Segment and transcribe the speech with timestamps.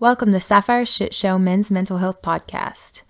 [0.00, 3.02] Welcome to Sapphire Shit Show Men's Mental Health Podcast.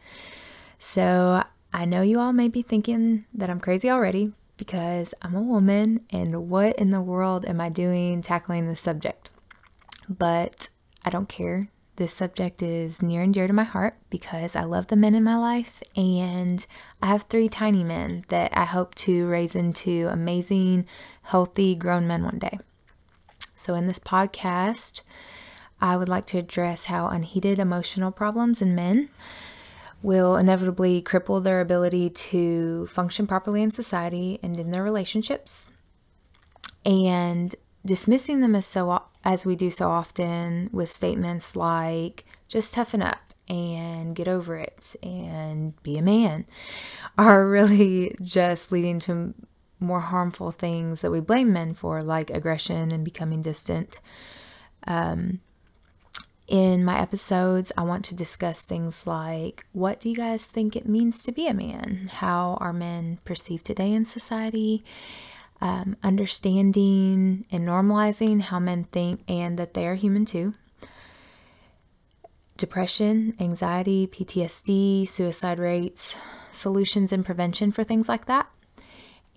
[0.80, 5.40] So, I know you all may be thinking that I'm crazy already because I'm a
[5.40, 9.30] woman and what in the world am I doing tackling this subject?
[10.08, 10.70] But
[11.04, 11.68] I don't care.
[11.94, 15.22] This subject is near and dear to my heart because I love the men in
[15.22, 16.66] my life and
[17.00, 20.86] I have three tiny men that I hope to raise into amazing,
[21.22, 22.58] healthy, grown men one day.
[23.54, 25.02] So, in this podcast,
[25.80, 29.08] I would like to address how unheeded emotional problems in men
[30.02, 35.68] will inevitably cripple their ability to function properly in society and in their relationships.
[36.84, 37.54] And
[37.84, 43.32] dismissing them as so as we do so often with statements like just toughen up
[43.48, 46.44] and get over it and be a man
[47.18, 49.34] are really just leading to
[49.78, 53.98] more harmful things that we blame men for like aggression and becoming distant
[54.86, 55.40] um,
[56.50, 60.86] in my episodes, I want to discuss things like what do you guys think it
[60.86, 62.10] means to be a man?
[62.12, 64.84] How are men perceived today in society?
[65.60, 70.54] Um, understanding and normalizing how men think and that they are human too.
[72.56, 76.16] Depression, anxiety, PTSD, suicide rates,
[76.50, 78.50] solutions and prevention for things like that.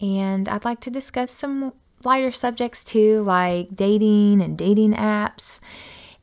[0.01, 5.59] And I'd like to discuss some lighter subjects too, like dating and dating apps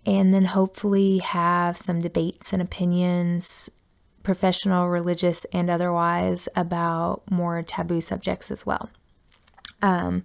[0.07, 3.71] and then hopefully have some debates and opinions,
[4.23, 8.91] professional, religious, and otherwise, about more taboo subjects as well.
[9.83, 10.25] Um,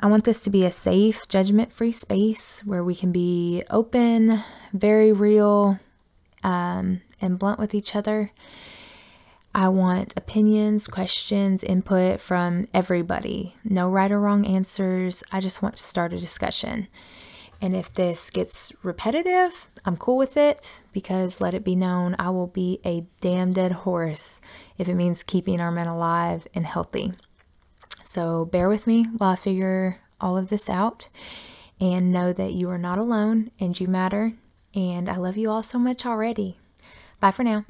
[0.00, 4.40] I want this to be a safe, judgment free space where we can be open,
[4.72, 5.78] very real,
[6.42, 8.32] um, and blunt with each other.
[9.54, 13.54] I want opinions, questions, input from everybody.
[13.62, 15.22] No right or wrong answers.
[15.30, 16.88] I just want to start a discussion.
[17.64, 22.28] And if this gets repetitive, I'm cool with it because let it be known I
[22.28, 24.42] will be a damn dead horse
[24.76, 27.14] if it means keeping our men alive and healthy.
[28.04, 31.08] So bear with me while I figure all of this out
[31.80, 34.34] and know that you are not alone and you matter.
[34.74, 36.58] And I love you all so much already.
[37.18, 37.64] Bye for now.